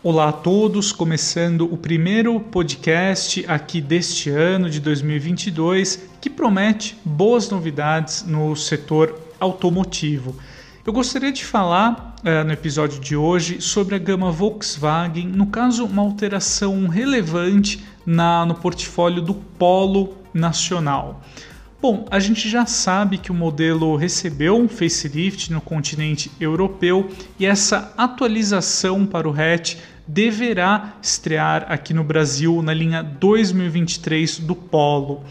Olá 0.00 0.28
a 0.28 0.32
todos, 0.32 0.92
começando 0.92 1.64
o 1.64 1.76
primeiro 1.76 2.38
podcast 2.38 3.44
aqui 3.48 3.80
deste 3.80 4.30
ano 4.30 4.70
de 4.70 4.78
2022 4.78 6.08
que 6.20 6.30
promete 6.30 6.96
boas 7.04 7.50
novidades 7.50 8.22
no 8.22 8.54
setor 8.54 9.18
automotivo. 9.40 10.36
Eu 10.86 10.92
gostaria 10.92 11.32
de 11.32 11.44
falar 11.44 12.14
uh, 12.20 12.44
no 12.46 12.52
episódio 12.52 13.00
de 13.00 13.16
hoje 13.16 13.60
sobre 13.60 13.96
a 13.96 13.98
gama 13.98 14.30
Volkswagen, 14.30 15.26
no 15.26 15.48
caso, 15.48 15.84
uma 15.84 16.02
alteração 16.02 16.86
relevante 16.86 17.84
na, 18.06 18.46
no 18.46 18.54
portfólio 18.54 19.20
do 19.20 19.34
Polo 19.34 20.16
Nacional. 20.32 21.24
Bom, 21.80 22.06
a 22.10 22.18
gente 22.18 22.48
já 22.48 22.66
sabe 22.66 23.18
que 23.18 23.30
o 23.30 23.34
modelo 23.34 23.94
recebeu 23.94 24.56
um 24.56 24.68
facelift 24.68 25.52
no 25.52 25.60
continente 25.60 26.28
europeu 26.40 27.08
e 27.38 27.46
essa 27.46 27.94
atualização 27.96 29.06
para 29.06 29.28
o 29.28 29.32
hatch 29.32 29.76
deverá 30.04 30.94
estrear 31.00 31.66
aqui 31.68 31.94
no 31.94 32.02
Brasil 32.02 32.60
na 32.62 32.74
linha 32.74 33.00
2023 33.00 34.40
do 34.40 34.56
Polo. 34.56 35.22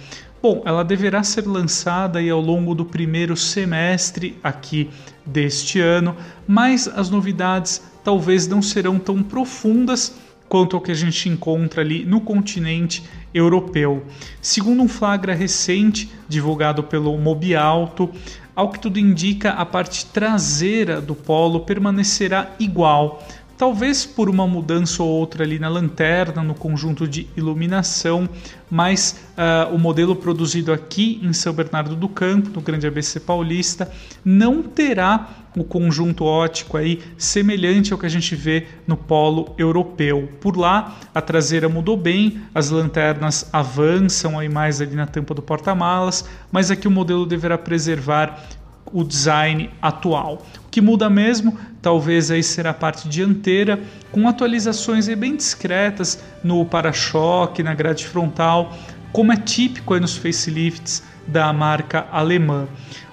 Bom, 0.42 0.64
ela 0.66 0.86
deverá 0.86 1.22
ser 1.22 1.46
lançada 1.46 2.20
aí 2.20 2.30
ao 2.30 2.40
longo 2.40 2.74
do 2.74 2.86
primeiro 2.86 3.36
semestre 3.36 4.38
aqui 4.42 4.90
deste 5.26 5.82
ano, 5.82 6.16
mas 6.48 6.88
as 6.88 7.10
novidades 7.10 7.84
talvez 8.06 8.48
não 8.48 8.62
serão 8.62 8.98
tão 8.98 9.22
profundas 9.22 10.16
quanto 10.50 10.76
ao 10.76 10.82
que 10.82 10.92
a 10.92 10.96
gente 10.96 11.30
encontra 11.30 11.82
ali 11.82 12.06
no 12.06 12.22
continente 12.22 13.04
europeu. 13.34 14.06
Segundo 14.42 14.82
um 14.82 14.88
flagra 14.88 15.34
recente 15.34 16.10
divulgado 16.28 16.84
pelo 16.84 17.18
Mobialto, 17.18 18.10
ao 18.56 18.72
que 18.72 18.80
tudo 18.80 18.98
indica, 18.98 19.52
a 19.52 19.66
parte 19.66 20.06
traseira 20.08 21.00
do 21.00 21.14
Polo 21.14 21.60
permanecerá 21.60 22.56
igual, 22.60 23.24
talvez 23.58 24.06
por 24.06 24.30
uma 24.30 24.46
mudança 24.46 25.02
ou 25.02 25.10
outra 25.10 25.44
ali 25.44 25.58
na 25.58 25.68
lanterna, 25.68 26.44
no 26.44 26.54
conjunto 26.54 27.08
de 27.08 27.28
iluminação, 27.36 28.30
mas 28.70 29.24
uh, 29.34 29.74
o 29.74 29.80
modelo 29.80 30.16
produzido 30.16 30.72
aqui 30.72 31.20
em 31.24 31.34
São 31.34 31.54
Bernardo 31.54 31.96
do 31.96 32.08
Campo, 32.08 32.52
no 32.54 32.62
Grande 32.62 32.86
ABC 32.86 33.20
Paulista, 33.20 33.92
não 34.24 34.62
terá 34.62 35.30
o 35.58 35.64
conjunto 35.64 36.24
ótico 36.24 36.78
aí 36.78 37.02
semelhante 37.18 37.92
ao 37.92 37.98
que 37.98 38.06
a 38.06 38.10
gente 38.10 38.36
vê 38.36 38.68
no 38.86 38.96
polo 38.96 39.56
europeu. 39.58 40.30
Por 40.40 40.56
lá, 40.56 40.96
a 41.16 41.20
traseira 41.20 41.68
mudou 41.68 41.98
bem, 41.98 42.40
as 42.54 42.70
lanternas 42.70 43.50
avançam 43.52 44.38
aí 44.38 44.48
mais 44.48 44.82
ali 44.82 44.96
na 44.96 45.08
tampa 45.08 45.34
do 45.34 45.42
porta-malas, 45.42 46.26
mas 46.52 46.70
aqui 46.70 46.88
o 46.88 46.92
modelo 46.92 47.26
deverá 47.26 47.58
preservar 47.58 48.46
o 48.94 49.04
design 49.04 49.70
atual. 49.82 50.46
O 50.66 50.70
que 50.70 50.82
muda 50.82 51.10
mesmo, 51.10 51.58
talvez 51.82 52.32
aí 52.32 52.44
será 52.44 52.72
a 52.72 52.74
parte 52.74 53.08
dianteira, 53.08 53.80
com 54.12 54.28
atualizações 54.28 55.08
bem 55.10 55.36
discretas 55.36 56.24
no 56.44 56.66
para-choque, 56.66 57.64
na 57.64 57.74
grade 57.74 58.06
frontal, 58.06 58.74
como 59.12 59.32
é 59.32 59.38
típico 59.38 59.94
aí 59.94 60.00
nos 60.00 60.16
facelifts 60.16 61.04
da 61.26 61.52
marca 61.52 62.08
alemã. 62.12 62.68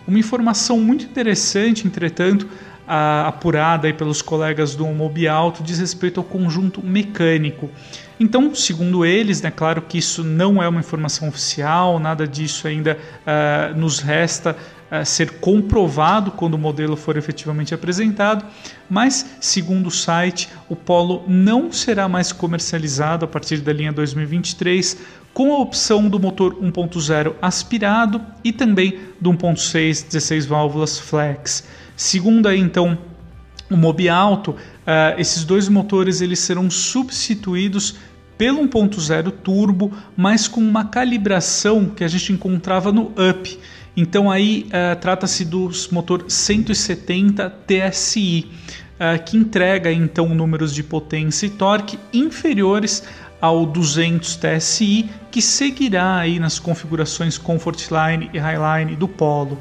Uma 0.07 0.19
informação 0.19 0.79
muito 0.79 1.05
interessante, 1.05 1.87
entretanto, 1.87 2.47
a, 2.87 3.29
apurada 3.29 3.87
aí 3.87 3.93
pelos 3.93 4.21
colegas 4.21 4.75
do 4.75 4.87
Mobialto 4.87 5.63
diz 5.63 5.79
respeito 5.79 6.21
ao 6.21 6.25
conjunto 6.25 6.85
mecânico. 6.85 7.71
Então, 8.21 8.55
segundo 8.55 9.05
eles, 9.05 9.43
né, 9.43 9.51
claro 9.51 9.83
que 9.83 9.99
isso 9.99 10.23
não 10.23 10.63
é 10.63 10.69
uma 10.69 10.81
informação 10.81 11.29
oficial, 11.29 11.99
nada 11.99 12.29
disso 12.29 12.69
ainda 12.69 12.97
uh, 12.97 13.77
nos 13.79 13.99
resta 13.99 14.57
ser 15.03 15.39
comprovado 15.41 16.31
quando 16.31 16.55
o 16.55 16.59
modelo 16.59 16.95
for 16.95 17.17
efetivamente 17.17 17.75
apresentado, 17.75 18.45
mas, 18.89 19.37
segundo 19.41 19.87
o 19.87 19.91
site, 19.91 20.51
o 20.69 20.77
Polo 20.77 21.25
não 21.27 21.73
será 21.73 22.07
mais 22.07 22.33
comercializado 22.33 23.25
a 23.25 23.29
partir 23.29 23.63
da 23.63 23.73
linha 23.73 23.93
2023 23.93 24.99
com 25.33 25.53
a 25.53 25.59
opção 25.59 26.09
do 26.09 26.21
motor 26.21 26.55
1.0 26.57 27.35
aspirado 27.43 28.21
e 28.45 28.53
também 28.53 29.01
do 29.21 29.33
1.6 29.33 30.07
16 30.07 30.47
válvulas 30.47 30.99
flex. 30.99 31.65
Segundo 31.97 32.47
aí, 32.47 32.61
então 32.61 32.97
o 33.71 33.77
Mobialto, 33.77 34.53
uh, 34.53 35.19
esses 35.19 35.45
dois 35.45 35.69
motores 35.69 36.21
eles 36.21 36.39
serão 36.39 36.71
substituídos 36.71 37.97
pelo 38.37 38.63
1.0 38.69 39.31
turbo, 39.43 39.93
mas 40.17 40.47
com 40.47 40.61
uma 40.61 40.85
calibração 40.85 41.87
que 41.87 42.05
a 42.05 42.09
gente 42.09 42.33
encontrava 42.33 42.93
no 42.93 43.13
Up. 43.31 43.59
Então 43.97 44.31
aí 44.31 44.67
uh, 44.69 44.99
trata-se 45.01 45.45
do 45.45 45.71
motor 45.93 46.25
170 46.27 47.51
TSI, 47.67 48.51
uh, 48.95 49.23
que 49.25 49.37
entrega 49.37 49.93
então 49.93 50.35
números 50.35 50.75
de 50.75 50.83
potência 50.83 51.47
e 51.47 51.51
torque 51.51 51.99
inferiores 52.13 53.05
ao 53.41 53.67
200 53.67 54.37
TSI, 54.37 55.11
que 55.31 55.43
seguirá 55.43 56.17
aí 56.17 56.39
nas 56.39 56.59
configurações 56.59 57.37
Comfortline 57.37 58.31
e 58.33 58.39
Highline 58.39 58.97
do 58.97 59.07
Polo. 59.07 59.59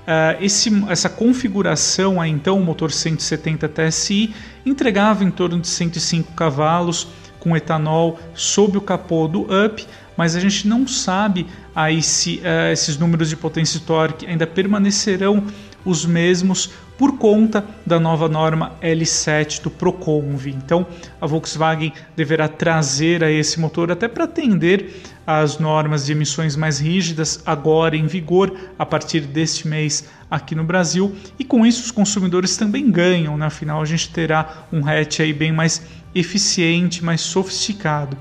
Uh, 0.00 0.42
esse, 0.42 0.70
essa 0.88 1.08
configuração, 1.08 2.20
aí, 2.20 2.30
então, 2.30 2.58
o 2.58 2.64
motor 2.64 2.90
170 2.90 3.68
TSI, 3.68 4.34
entregava 4.66 5.22
em 5.22 5.30
torno 5.30 5.60
de 5.60 5.68
105 5.68 6.32
cavalos 6.32 7.06
com 7.38 7.56
etanol 7.56 8.18
sob 8.34 8.76
o 8.76 8.80
capô 8.80 9.28
do 9.28 9.42
Up, 9.42 9.86
mas 10.20 10.36
a 10.36 10.40
gente 10.40 10.68
não 10.68 10.86
sabe 10.86 11.46
aí 11.74 12.02
se 12.02 12.42
uh, 12.44 12.70
esses 12.70 12.98
números 12.98 13.30
de 13.30 13.36
potência 13.38 13.78
e 13.78 13.80
torque 13.80 14.26
ainda 14.26 14.46
permanecerão 14.46 15.46
os 15.82 16.04
mesmos 16.04 16.68
por 16.98 17.16
conta 17.16 17.64
da 17.86 17.98
nova 17.98 18.28
norma 18.28 18.72
L7 18.82 19.62
do 19.62 19.70
Proconv. 19.70 20.46
Então, 20.48 20.86
a 21.18 21.26
Volkswagen 21.26 21.94
deverá 22.14 22.48
trazer 22.48 23.24
a 23.24 23.30
esse 23.30 23.58
motor 23.58 23.90
até 23.90 24.08
para 24.08 24.24
atender 24.24 25.00
às 25.26 25.58
normas 25.58 26.04
de 26.04 26.12
emissões 26.12 26.54
mais 26.54 26.78
rígidas 26.80 27.42
agora 27.46 27.96
em 27.96 28.06
vigor 28.06 28.54
a 28.78 28.84
partir 28.84 29.20
deste 29.20 29.66
mês 29.66 30.06
aqui 30.30 30.54
no 30.54 30.64
Brasil 30.64 31.16
e 31.38 31.44
com 31.46 31.64
isso 31.64 31.82
os 31.82 31.90
consumidores 31.90 32.58
também 32.58 32.90
ganham, 32.90 33.38
né? 33.38 33.46
afinal 33.46 33.80
a 33.80 33.86
gente 33.86 34.10
terá 34.10 34.66
um 34.70 34.86
hatch 34.86 35.20
aí 35.20 35.32
bem 35.32 35.50
mais 35.50 35.80
eficiente, 36.14 37.04
mais 37.04 37.20
sofisticado. 37.20 38.16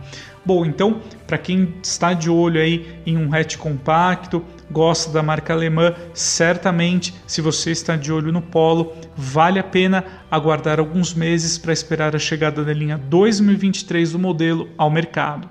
Bom, 0.46 0.66
então, 0.66 1.02
para 1.28 1.38
quem 1.38 1.76
está 1.84 2.14
de 2.14 2.30
olho 2.30 2.60
aí 2.62 3.00
em 3.06 3.18
um 3.18 3.34
hatch 3.34 3.58
compacto, 3.58 4.44
gosta 4.72 5.12
da 5.12 5.22
marca 5.22 5.54
alemã, 5.54 5.94
certamente, 6.14 7.14
se 7.28 7.42
você 7.42 7.72
está 7.72 7.96
de 7.96 8.12
olho 8.12 8.32
no 8.32 8.42
Polo, 8.42 8.94
vale 9.16 9.60
a 9.60 9.64
pena 9.64 10.04
aguardar 10.32 10.80
alguns 10.80 11.14
meses 11.14 11.58
para 11.58 11.74
esperar 11.74 12.16
a 12.16 12.20
chegada 12.20 12.64
da 12.64 12.74
linha 12.74 12.98
2023 12.98 14.14
do 14.14 14.20
modelo 14.20 14.70
ao 14.78 14.90
mercado. 14.90 15.50